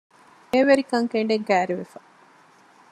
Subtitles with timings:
[0.51, 1.99] ހެއިވެރިކަން ކެނޑެން ކަިއރިވެފަ